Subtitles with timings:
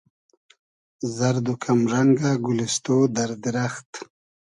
[1.15, 3.89] زئرد و کئم رئنگۂ گولیستۉ, دئر دیرئخت